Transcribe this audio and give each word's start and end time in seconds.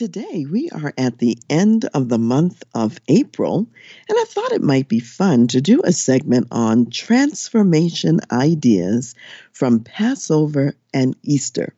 Today, 0.00 0.46
we 0.50 0.70
are 0.70 0.94
at 0.96 1.18
the 1.18 1.36
end 1.50 1.84
of 1.92 2.08
the 2.08 2.18
month 2.18 2.64
of 2.74 2.98
April, 3.06 3.66
and 4.08 4.18
I 4.18 4.24
thought 4.28 4.52
it 4.52 4.62
might 4.62 4.88
be 4.88 4.98
fun 4.98 5.48
to 5.48 5.60
do 5.60 5.82
a 5.84 5.92
segment 5.92 6.48
on 6.50 6.88
transformation 6.88 8.20
ideas 8.32 9.14
from 9.52 9.80
Passover 9.80 10.72
and 10.94 11.14
Easter. 11.22 11.74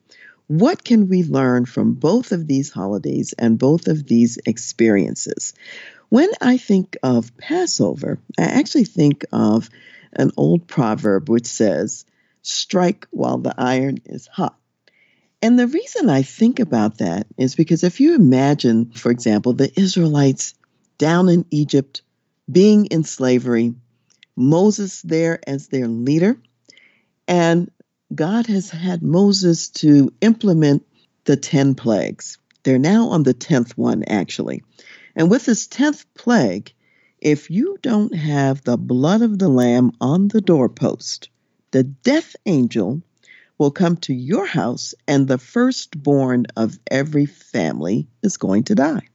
What 0.46 0.84
can 0.84 1.08
we 1.08 1.24
learn 1.24 1.64
from 1.64 1.94
both 1.94 2.30
of 2.30 2.46
these 2.46 2.70
holidays 2.70 3.34
and 3.36 3.58
both 3.58 3.88
of 3.88 4.06
these 4.06 4.38
experiences? 4.46 5.52
When 6.08 6.30
I 6.40 6.58
think 6.58 6.96
of 7.02 7.36
Passover, 7.38 8.20
I 8.38 8.44
actually 8.44 8.84
think 8.84 9.24
of 9.32 9.68
an 10.12 10.30
old 10.36 10.68
proverb 10.68 11.28
which 11.28 11.46
says, 11.46 12.04
Strike 12.42 13.08
while 13.10 13.38
the 13.38 13.54
iron 13.58 13.98
is 14.04 14.28
hot. 14.28 14.56
And 15.42 15.58
the 15.58 15.66
reason 15.66 16.08
I 16.08 16.22
think 16.22 16.60
about 16.60 16.98
that 16.98 17.26
is 17.36 17.56
because 17.56 17.82
if 17.82 17.98
you 17.98 18.14
imagine, 18.14 18.92
for 18.92 19.10
example, 19.10 19.52
the 19.52 19.72
Israelites 19.78 20.54
down 20.98 21.28
in 21.28 21.44
Egypt 21.50 22.02
being 22.50 22.86
in 22.86 23.02
slavery, 23.02 23.74
Moses 24.36 25.02
there 25.02 25.40
as 25.44 25.66
their 25.66 25.88
leader, 25.88 26.38
and 27.26 27.70
God 28.14 28.46
has 28.46 28.70
had 28.70 29.02
Moses 29.02 29.68
to 29.70 30.12
implement 30.20 30.86
the 31.24 31.36
10 31.36 31.74
plagues. 31.74 32.38
They're 32.62 32.78
now 32.78 33.08
on 33.08 33.24
the 33.24 33.34
10th 33.34 33.72
one, 33.72 34.04
actually. 34.04 34.62
And 35.16 35.28
with 35.28 35.46
this 35.46 35.66
10th 35.66 36.04
plague, 36.14 36.72
if 37.18 37.50
you 37.50 37.78
don't 37.82 38.14
have 38.14 38.62
the 38.62 38.76
blood 38.76 39.22
of 39.22 39.38
the 39.38 39.48
lamb 39.48 39.92
on 40.00 40.28
the 40.28 40.40
doorpost, 40.40 41.30
the 41.72 41.82
death 41.82 42.36
angel 42.46 43.02
will 43.62 43.70
come 43.70 43.96
to 43.96 44.12
your 44.12 44.44
house, 44.44 44.92
and 45.06 45.28
the 45.28 45.38
firstborn 45.38 46.46
of 46.56 46.80
every 46.90 47.26
family 47.26 48.08
is 48.20 48.36
going 48.36 48.64
to 48.64 48.74
die. 48.74 49.06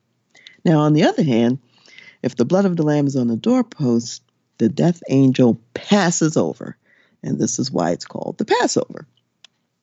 Now, 0.64 0.80
on 0.80 0.94
the 0.94 1.04
other 1.04 1.22
hand, 1.22 1.60
if 2.24 2.38
the 2.38 2.46
blood 2.46 2.64
of 2.64 2.78
the 2.78 2.84
lamb 2.84 3.08
is 3.08 3.18
on 3.18 3.28
the 3.28 3.36
doorpost, 3.36 4.24
the 4.58 4.70
death 4.70 5.04
angel 5.10 5.60
passes 5.74 6.38
over. 6.38 6.78
And 7.22 7.38
this 7.38 7.60
is 7.60 7.70
why 7.70 7.92
it's 7.92 8.06
called 8.06 8.38
the 8.38 8.46
Passover. 8.46 9.06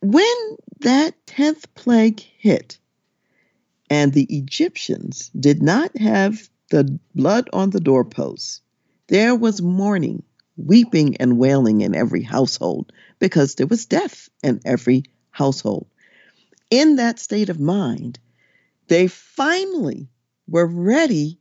When 0.01 0.57
that 0.81 1.15
10th 1.27 1.65
plague 1.75 2.21
hit, 2.21 2.79
and 3.91 4.15
the 4.15 4.27
Egyptians 4.35 5.31
did 5.39 5.63
not 5.63 5.95
have 5.99 6.49
the 6.71 6.99
blood 7.15 7.51
on 7.53 7.69
the 7.69 7.81
doorposts, 7.81 8.63
there 9.09 9.35
was 9.35 9.61
mourning 9.61 10.23
weeping 10.57 11.17
and 11.19 11.39
wailing 11.39 11.81
in 11.81 11.95
every 11.95 12.23
household 12.23 12.93
because 13.19 13.55
there 13.55 13.67
was 13.67 13.87
death 13.87 14.29
in 14.43 14.61
every 14.65 15.05
household. 15.31 15.87
In 16.71 16.97
that 16.97 17.19
state 17.19 17.49
of 17.49 17.61
mind, 17.61 18.19
they 18.89 19.09
finally 19.09 20.09
were 20.49 20.67
ready 20.67 21.39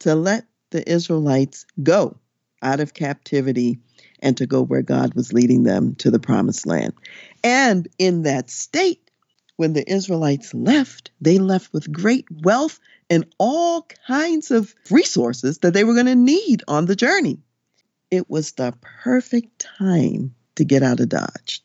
to 0.00 0.14
let 0.14 0.46
the 0.70 0.88
Israelites 0.90 1.66
go 1.82 2.16
out 2.62 2.80
of 2.80 2.94
captivity 2.94 3.78
and 4.20 4.36
to 4.36 4.46
go 4.46 4.62
where 4.62 4.82
God 4.82 5.14
was 5.14 5.32
leading 5.32 5.64
them 5.64 5.94
to 5.96 6.10
the 6.10 6.18
promised 6.18 6.66
land. 6.66 6.94
And 7.42 7.88
in 7.98 8.22
that 8.22 8.50
state, 8.50 9.10
when 9.56 9.72
the 9.72 9.90
Israelites 9.90 10.54
left, 10.54 11.10
they 11.20 11.38
left 11.38 11.72
with 11.72 11.92
great 11.92 12.26
wealth 12.42 12.80
and 13.10 13.26
all 13.38 13.86
kinds 14.06 14.50
of 14.50 14.74
resources 14.90 15.58
that 15.58 15.74
they 15.74 15.84
were 15.84 15.94
going 15.94 16.06
to 16.06 16.14
need 16.14 16.62
on 16.68 16.86
the 16.86 16.96
journey 16.96 17.38
it 18.12 18.28
was 18.28 18.52
the 18.52 18.74
perfect 18.82 19.58
time 19.58 20.34
to 20.56 20.64
get 20.64 20.82
out 20.82 21.00
of 21.00 21.08
Dodge. 21.08 21.62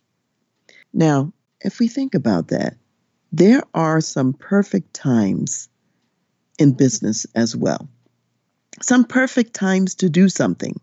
Now, 0.94 1.34
if 1.62 1.80
we 1.80 1.88
think 1.88 2.16
about 2.16 2.50
that, 2.50 2.78
there 3.31 3.64
are 3.74 4.02
some 4.02 4.34
perfect 4.34 4.94
times 4.94 5.70
in 6.58 6.74
business 6.74 7.25
as 7.36 7.56
well. 7.56 7.88
Some 8.81 9.06
perfect 9.06 9.53
times 9.53 9.96
to 9.96 10.09
do 10.09 10.30
something. 10.30 10.80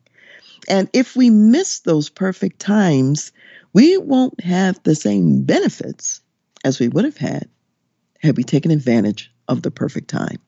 And 0.68 0.88
if 0.92 1.16
we 1.16 1.30
miss 1.30 1.80
those 1.80 2.08
perfect 2.08 2.58
times, 2.58 3.32
we 3.72 3.96
won't 3.98 4.40
have 4.42 4.82
the 4.82 4.94
same 4.94 5.42
benefits 5.42 6.20
as 6.64 6.78
we 6.80 6.88
would 6.88 7.04
have 7.04 7.16
had 7.16 7.48
had 8.20 8.36
we 8.36 8.44
taken 8.44 8.70
advantage 8.70 9.32
of 9.48 9.62
the 9.62 9.70
perfect 9.70 10.08
time. 10.08 10.38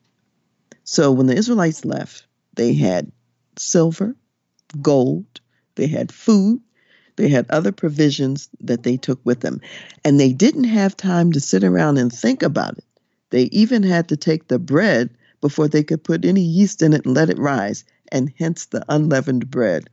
So 0.83 1.11
when 1.11 1.27
the 1.27 1.35
Israelites 1.35 1.85
left, 1.85 2.25
they 2.55 2.73
had 2.73 3.11
silver, 3.57 4.15
gold, 4.81 5.41
they 5.75 5.87
had 5.87 6.11
food, 6.11 6.61
they 7.17 7.27
had 7.27 7.49
other 7.49 7.71
provisions 7.71 8.47
that 8.61 8.83
they 8.83 8.95
took 8.95 9.19
with 9.25 9.41
them. 9.41 9.59
And 10.05 10.19
they 10.19 10.31
didn't 10.31 10.65
have 10.65 10.95
time 10.95 11.33
to 11.33 11.39
sit 11.39 11.63
around 11.63 11.97
and 11.97 12.13
think 12.13 12.43
about 12.43 12.77
it. 12.77 12.85
They 13.29 13.43
even 13.43 13.83
had 13.83 14.09
to 14.09 14.17
take 14.17 14.47
the 14.47 14.59
bread 14.59 15.09
before 15.41 15.67
they 15.67 15.83
could 15.83 16.03
put 16.03 16.25
any 16.25 16.41
yeast 16.41 16.81
in 16.81 16.93
it 16.93 17.05
and 17.05 17.13
let 17.13 17.29
it 17.29 17.37
rise, 17.37 17.83
and 18.11 18.33
hence 18.39 18.65
the 18.65 18.85
unleavened 18.87 19.51
bread. 19.51 19.89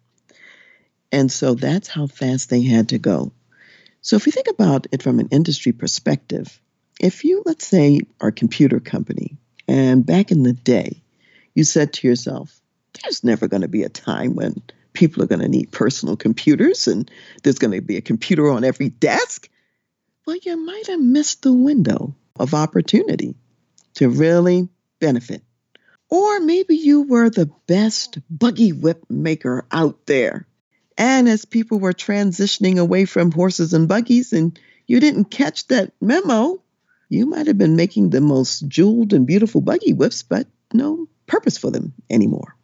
And 1.10 1.30
so 1.30 1.54
that's 1.54 1.88
how 1.88 2.06
fast 2.06 2.50
they 2.50 2.62
had 2.62 2.90
to 2.90 2.98
go. 2.98 3.32
So 4.00 4.16
if 4.16 4.26
you 4.26 4.32
think 4.32 4.48
about 4.48 4.86
it 4.92 5.02
from 5.02 5.18
an 5.18 5.28
industry 5.30 5.72
perspective, 5.72 6.60
if 7.00 7.24
you, 7.24 7.42
let's 7.44 7.66
say, 7.66 8.02
are 8.20 8.28
a 8.28 8.32
computer 8.32 8.80
company, 8.80 9.36
and 9.66 10.04
back 10.04 10.30
in 10.30 10.42
the 10.42 10.52
day, 10.52 11.02
you 11.54 11.64
said 11.64 11.92
to 11.94 12.06
yourself, 12.06 12.60
there's 13.02 13.24
never 13.24 13.48
going 13.48 13.62
to 13.62 13.68
be 13.68 13.82
a 13.82 13.88
time 13.88 14.34
when 14.34 14.62
people 14.94 15.22
are 15.22 15.26
going 15.26 15.40
to 15.40 15.48
need 15.48 15.70
personal 15.70 16.16
computers 16.16 16.88
and 16.88 17.10
there's 17.42 17.58
going 17.58 17.72
to 17.72 17.82
be 17.82 17.96
a 17.98 18.02
computer 18.02 18.48
on 18.48 18.64
every 18.64 18.88
desk. 18.88 19.48
Well, 20.26 20.36
you 20.42 20.56
might 20.56 20.86
have 20.86 21.00
missed 21.00 21.42
the 21.42 21.52
window 21.52 22.14
of 22.38 22.54
opportunity 22.54 23.34
to 23.94 24.08
really 24.08 24.68
benefit. 25.00 25.42
Or 26.08 26.40
maybe 26.40 26.76
you 26.76 27.02
were 27.02 27.28
the 27.28 27.50
best 27.66 28.18
buggy 28.30 28.72
whip 28.72 29.04
maker 29.10 29.66
out 29.70 30.06
there. 30.06 30.46
And 30.96 31.28
as 31.28 31.44
people 31.44 31.80
were 31.80 31.92
transitioning 31.92 32.78
away 32.78 33.04
from 33.04 33.32
horses 33.32 33.74
and 33.74 33.88
buggies 33.88 34.32
and 34.32 34.58
you 34.86 35.00
didn't 35.00 35.26
catch 35.26 35.66
that 35.68 35.92
memo, 36.00 36.62
you 37.08 37.26
might 37.26 37.48
have 37.48 37.58
been 37.58 37.76
making 37.76 38.10
the 38.10 38.20
most 38.20 38.68
jeweled 38.68 39.12
and 39.12 39.26
beautiful 39.26 39.60
buggy 39.60 39.92
whips, 39.92 40.22
but 40.22 40.46
no 40.72 41.08
purpose 41.26 41.58
for 41.58 41.70
them 41.70 41.92
anymore. 42.08 42.56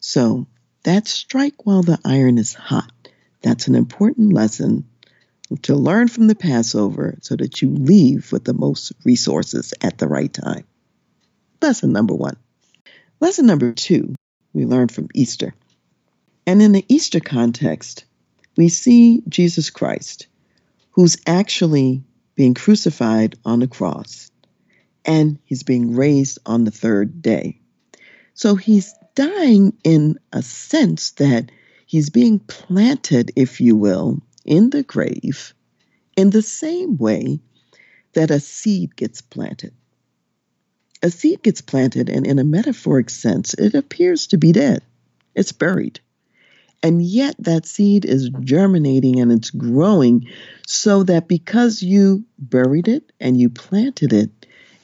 So 0.00 0.46
that 0.88 1.06
strike 1.06 1.66
while 1.66 1.82
the 1.82 1.98
iron 2.02 2.38
is 2.38 2.54
hot. 2.54 2.90
That's 3.42 3.68
an 3.68 3.74
important 3.74 4.32
lesson 4.32 4.88
to 5.62 5.74
learn 5.74 6.08
from 6.08 6.28
the 6.28 6.34
Passover 6.34 7.18
so 7.20 7.36
that 7.36 7.60
you 7.60 7.68
leave 7.68 8.32
with 8.32 8.44
the 8.44 8.54
most 8.54 8.92
resources 9.04 9.74
at 9.82 9.98
the 9.98 10.08
right 10.08 10.32
time. 10.32 10.64
Lesson 11.60 11.92
number 11.92 12.14
one. 12.14 12.38
Lesson 13.20 13.44
number 13.44 13.72
two, 13.72 14.14
we 14.54 14.64
learn 14.64 14.88
from 14.88 15.08
Easter. 15.14 15.52
And 16.46 16.62
in 16.62 16.72
the 16.72 16.86
Easter 16.88 17.20
context, 17.20 18.06
we 18.56 18.70
see 18.70 19.22
Jesus 19.28 19.68
Christ, 19.68 20.26
who's 20.92 21.18
actually 21.26 22.02
being 22.34 22.54
crucified 22.54 23.36
on 23.44 23.60
the 23.60 23.68
cross, 23.68 24.30
and 25.04 25.38
he's 25.44 25.64
being 25.64 25.96
raised 25.96 26.38
on 26.46 26.64
the 26.64 26.70
third 26.70 27.20
day. 27.20 27.60
So 28.32 28.54
he's 28.54 28.94
dying 29.18 29.76
in 29.82 30.16
a 30.32 30.40
sense 30.42 31.10
that 31.12 31.50
he's 31.86 32.08
being 32.08 32.38
planted, 32.38 33.32
if 33.34 33.60
you 33.60 33.74
will, 33.74 34.22
in 34.44 34.70
the 34.70 34.84
grave 34.84 35.54
in 36.16 36.30
the 36.30 36.42
same 36.42 36.96
way 36.98 37.40
that 38.12 38.30
a 38.30 38.38
seed 38.38 38.94
gets 38.94 39.20
planted. 39.20 39.74
A 41.02 41.10
seed 41.10 41.42
gets 41.42 41.60
planted, 41.60 42.08
and 42.08 42.26
in 42.26 42.38
a 42.38 42.44
metaphoric 42.44 43.10
sense, 43.10 43.54
it 43.54 43.74
appears 43.74 44.28
to 44.28 44.38
be 44.38 44.52
dead. 44.52 44.82
It's 45.34 45.52
buried. 45.52 45.98
And 46.80 47.02
yet, 47.02 47.34
that 47.40 47.66
seed 47.66 48.04
is 48.04 48.30
germinating 48.40 49.18
and 49.18 49.32
it's 49.32 49.50
growing 49.50 50.28
so 50.64 51.02
that 51.04 51.26
because 51.26 51.82
you 51.82 52.24
buried 52.38 52.86
it 52.86 53.12
and 53.18 53.40
you 53.40 53.50
planted 53.50 54.12
it, 54.12 54.30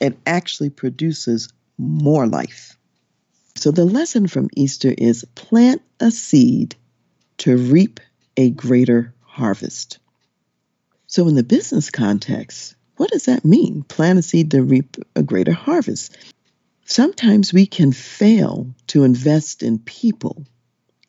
it 0.00 0.18
actually 0.26 0.70
produces 0.70 1.48
more 1.78 2.26
life. 2.26 2.76
So 3.56 3.70
the 3.70 3.84
lesson 3.84 4.26
from 4.26 4.50
Easter 4.54 4.92
is 4.96 5.24
plant 5.34 5.82
a 6.00 6.10
seed 6.10 6.76
to 7.38 7.56
reap 7.56 8.00
a 8.36 8.50
greater 8.50 9.14
harvest. 9.22 9.98
So, 11.06 11.28
in 11.28 11.34
the 11.34 11.44
business 11.44 11.90
context, 11.90 12.74
what 12.96 13.10
does 13.10 13.26
that 13.26 13.44
mean? 13.44 13.84
Plant 13.84 14.18
a 14.18 14.22
seed 14.22 14.50
to 14.50 14.62
reap 14.62 14.96
a 15.14 15.22
greater 15.22 15.52
harvest. 15.52 16.16
Sometimes 16.84 17.52
we 17.52 17.66
can 17.66 17.92
fail 17.92 18.74
to 18.88 19.04
invest 19.04 19.62
in 19.62 19.78
people, 19.78 20.44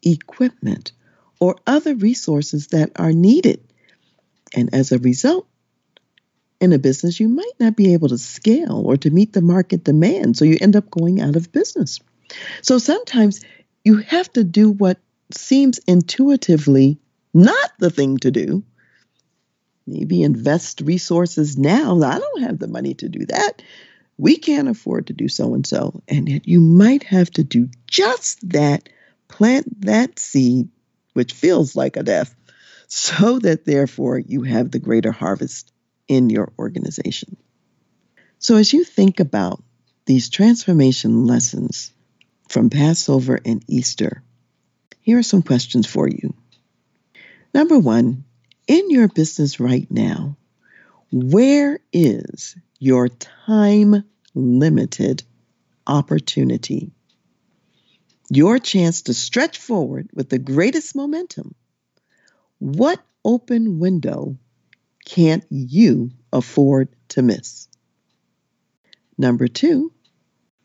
equipment, 0.04 0.92
or 1.40 1.56
other 1.68 1.96
resources 1.96 2.68
that 2.68 2.92
are 2.96 3.12
needed. 3.12 3.62
And 4.56 4.74
as 4.74 4.92
a 4.92 5.00
result, 5.00 5.48
in 6.62 6.72
a 6.72 6.80
business, 6.80 7.20
you 7.20 7.28
might 7.28 7.60
not 7.60 7.76
be 7.76 7.94
able 7.94 8.10
to 8.10 8.18
scale 8.18 8.84
or 8.86 8.98
to 8.98 9.10
meet 9.10 9.34
the 9.34 9.42
market 9.42 9.84
demand. 9.84 10.38
So 10.38 10.46
you 10.46 10.58
end 10.62 10.76
up 10.76 10.90
going 10.90 11.20
out 11.20 11.36
of 11.36 11.52
business. 11.52 12.00
So 12.62 12.78
sometimes 12.78 13.42
you 13.84 13.98
have 13.98 14.32
to 14.34 14.44
do 14.44 14.72
what 14.72 15.00
seems 15.32 15.80
intuitively 15.80 17.00
not 17.34 17.72
the 17.80 17.90
thing 17.90 18.18
to 18.20 18.32
do. 18.32 18.64
Maybe 19.86 20.24
invest 20.24 20.82
resources 20.82 21.58
now. 21.58 22.02
I 22.02 22.18
don't 22.18 22.44
have 22.44 22.60
the 22.60 22.68
money 22.68 22.94
to 22.96 23.10
do 23.10 23.26
that. 23.26 23.62
We 24.18 24.38
can't 24.38 24.70
afford 24.70 25.08
to 25.08 25.14
do 25.14 25.28
so 25.28 25.54
and 25.54 25.68
so. 25.68 26.02
And 26.08 26.30
yet 26.30 26.48
you 26.48 26.62
might 26.62 27.04
have 27.04 27.30
to 27.32 27.44
do 27.44 27.70
just 27.88 28.50
that, 28.50 28.88
plant 29.28 29.82
that 29.82 30.18
seed, 30.18 30.70
which 31.14 31.34
feels 31.34 31.76
like 31.76 31.98
a 31.98 32.04
death, 32.04 32.34
so 32.88 33.40
that 33.40 33.66
therefore 33.66 34.18
you 34.18 34.44
have 34.44 34.72
the 34.72 34.80
greater 34.80 35.12
harvest 35.12 35.72
in 36.08 36.30
your 36.30 36.54
organization. 36.58 37.36
So 38.40 38.56
as 38.56 38.72
you 38.72 38.84
think 38.84 39.20
about 39.20 39.62
these 40.06 40.30
transformation 40.30 41.26
lessons 41.26 41.92
from 42.48 42.70
Passover 42.70 43.40
and 43.46 43.64
Easter, 43.68 44.24
here 45.02 45.20
are 45.20 45.24
some 45.24 45.42
questions 45.42 45.86
for 45.86 46.08
you. 46.08 46.34
Number 47.54 47.78
one, 47.78 48.26
in 48.68 48.90
your 48.90 49.08
business 49.08 49.60
right 49.60 49.90
now, 49.90 50.38
where 51.12 51.80
is 51.94 52.56
your 52.80 53.08
time 53.10 54.04
limited 54.34 55.24
opportunity? 55.88 56.92
Your 58.30 58.60
chance 58.60 59.04
to 59.04 59.14
stretch 59.14 59.60
forward 59.60 60.10
with 60.14 60.30
the 60.30 60.40
greatest 60.40 60.96
momentum. 60.96 61.56
What 62.58 63.00
open 63.24 63.80
window 63.80 64.38
can't 65.06 65.46
you 65.50 66.12
afford 66.34 66.90
to 67.10 67.22
miss? 67.22 67.68
Number 69.18 69.48
two, 69.48 69.94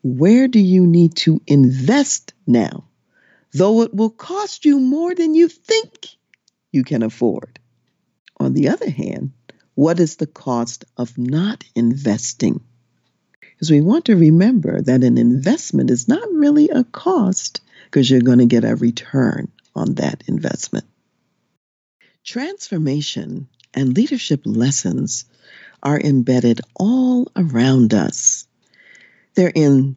where 0.03 0.47
do 0.47 0.59
you 0.59 0.87
need 0.87 1.15
to 1.17 1.41
invest 1.45 2.33
now, 2.47 2.85
though 3.53 3.81
it 3.81 3.93
will 3.93 4.09
cost 4.09 4.65
you 4.65 4.79
more 4.79 5.13
than 5.13 5.35
you 5.35 5.47
think 5.47 6.07
you 6.71 6.83
can 6.83 7.03
afford? 7.03 7.59
On 8.37 8.53
the 8.53 8.69
other 8.69 8.89
hand, 8.89 9.33
what 9.75 9.99
is 9.99 10.15
the 10.15 10.27
cost 10.27 10.85
of 10.97 11.17
not 11.17 11.63
investing? 11.75 12.61
Because 13.39 13.69
we 13.69 13.81
want 13.81 14.05
to 14.05 14.15
remember 14.15 14.81
that 14.81 15.03
an 15.03 15.17
investment 15.17 15.91
is 15.91 16.07
not 16.07 16.31
really 16.31 16.69
a 16.69 16.83
cost 16.83 17.61
because 17.85 18.09
you're 18.09 18.21
going 18.21 18.39
to 18.39 18.45
get 18.45 18.63
a 18.63 18.75
return 18.75 19.51
on 19.75 19.95
that 19.95 20.23
investment. 20.27 20.85
Transformation 22.23 23.47
and 23.73 23.95
leadership 23.95 24.41
lessons 24.45 25.25
are 25.83 25.99
embedded 25.99 26.61
all 26.75 27.31
around 27.35 27.93
us. 27.93 28.47
They're 29.33 29.51
in 29.53 29.95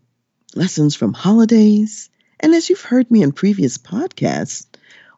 lessons 0.54 0.94
from 0.94 1.12
holidays, 1.12 2.10
and 2.38 2.54
as 2.54 2.70
you've 2.70 2.82
heard 2.82 3.10
me 3.10 3.22
in 3.22 3.32
previous 3.32 3.78
podcasts, 3.78 4.66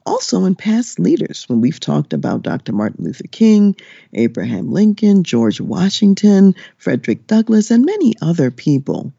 also 0.07 0.45
in 0.45 0.55
past 0.55 0.99
leaders 0.99 1.45
when 1.49 1.61
we've 1.61 1.81
talked 1.81 2.13
about 2.13 2.43
Dr. 2.43 2.73
Martin 2.73 3.05
Luther 3.05 3.27
King, 3.31 3.77
Abraham 4.15 4.71
Lincoln, 4.71 5.25
George 5.25 5.61
Washington, 5.61 6.55
Frederick 6.79 7.27
Douglass, 7.27 7.71
and 7.71 7.85
many 7.85 8.15
other 8.23 8.51
people. 8.51 9.13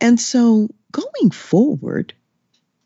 And 0.00 0.20
so 0.20 0.68
going 0.92 1.30
forward, 1.30 2.12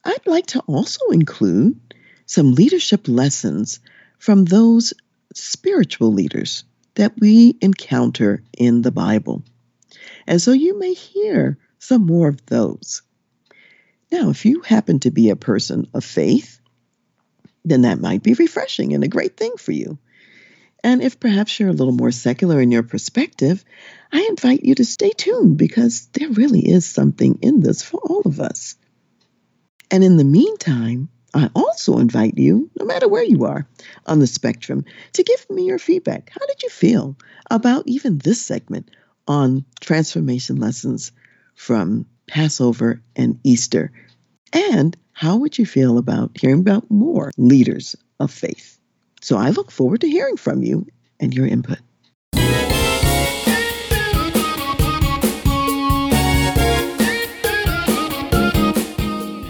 I'd 0.04 0.26
like 0.26 0.46
to 0.48 0.60
also 0.60 1.08
include 1.08 1.78
some 2.26 2.54
leadership 2.54 3.08
lessons 3.08 3.80
from 4.18 4.44
those 4.44 4.94
spiritual 5.34 6.12
leaders 6.12 6.64
that 6.94 7.12
we 7.18 7.58
encounter 7.60 8.42
in 8.56 8.82
the 8.82 8.92
Bible. 8.92 9.42
And 10.26 10.40
so 10.40 10.52
you 10.52 10.78
may 10.78 10.94
hear 10.94 11.58
some 11.78 12.06
more 12.06 12.28
of 12.28 12.44
those. 12.46 13.02
Now, 14.10 14.30
if 14.30 14.44
you 14.44 14.60
happen 14.60 15.00
to 15.00 15.10
be 15.10 15.30
a 15.30 15.36
person 15.36 15.88
of 15.92 16.04
faith, 16.04 16.60
then 17.64 17.82
that 17.82 18.00
might 18.00 18.22
be 18.22 18.34
refreshing 18.34 18.92
and 18.92 19.02
a 19.02 19.08
great 19.08 19.36
thing 19.36 19.56
for 19.56 19.72
you. 19.72 19.98
And 20.82 21.02
if 21.02 21.18
perhaps 21.18 21.58
you're 21.58 21.70
a 21.70 21.72
little 21.72 21.94
more 21.94 22.12
secular 22.12 22.60
in 22.60 22.70
your 22.70 22.82
perspective, 22.82 23.64
I 24.12 24.26
invite 24.28 24.64
you 24.64 24.74
to 24.74 24.84
stay 24.84 25.10
tuned 25.10 25.56
because 25.56 26.06
there 26.12 26.28
really 26.28 26.60
is 26.60 26.84
something 26.84 27.38
in 27.40 27.60
this 27.60 27.82
for 27.82 27.98
all 28.00 28.22
of 28.26 28.38
us. 28.38 28.76
And 29.90 30.04
in 30.04 30.18
the 30.18 30.24
meantime, 30.24 31.08
I 31.32 31.50
also 31.54 31.98
invite 31.98 32.38
you, 32.38 32.70
no 32.78 32.84
matter 32.84 33.08
where 33.08 33.24
you 33.24 33.44
are 33.44 33.66
on 34.06 34.18
the 34.18 34.26
spectrum, 34.26 34.84
to 35.14 35.22
give 35.24 35.48
me 35.50 35.64
your 35.64 35.78
feedback. 35.78 36.30
How 36.30 36.46
did 36.46 36.62
you 36.62 36.68
feel 36.68 37.16
about 37.50 37.84
even 37.86 38.18
this 38.18 38.40
segment 38.40 38.90
on 39.26 39.64
transformation 39.80 40.56
lessons 40.56 41.12
from 41.54 42.06
Passover 42.26 43.00
and 43.16 43.40
Easter? 43.44 43.92
And 44.52 44.96
how 45.12 45.36
would 45.36 45.58
you 45.58 45.66
feel 45.66 45.98
about 45.98 46.32
hearing 46.34 46.60
about 46.60 46.90
more 46.90 47.30
leaders 47.36 47.96
of 48.20 48.30
faith? 48.30 48.78
So 49.20 49.36
I 49.36 49.50
look 49.50 49.70
forward 49.70 50.02
to 50.02 50.08
hearing 50.08 50.36
from 50.36 50.62
you 50.62 50.86
and 51.18 51.32
your 51.32 51.46
input. 51.46 51.78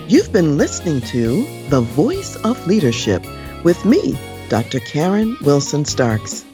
You've 0.06 0.32
been 0.32 0.56
listening 0.56 1.00
to 1.00 1.44
The 1.70 1.80
Voice 1.80 2.36
of 2.44 2.66
Leadership 2.68 3.24
with 3.64 3.84
me, 3.84 4.16
Dr. 4.48 4.78
Karen 4.78 5.36
Wilson 5.40 5.84
Starks. 5.84 6.44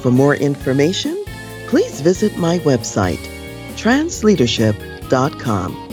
For 0.00 0.12
more 0.12 0.36
information, 0.36 1.19
please 1.70 2.00
visit 2.00 2.36
my 2.36 2.58
website, 2.58 3.24
transleadership.com. 3.76 5.89